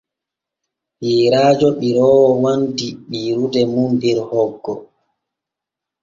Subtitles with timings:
[1.05, 3.61] Yeerajo ɓiroowo wandi ɓiirude
[4.01, 4.73] der hoggo.